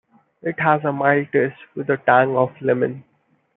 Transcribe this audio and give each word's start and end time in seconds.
It 0.41 0.59
has 0.59 0.83
a 0.83 0.91
mild 0.91 1.27
taste, 1.31 1.57
with 1.75 1.87
a 1.91 1.97
tang 1.97 2.35
of 2.35 2.59
lemon. 2.59 3.03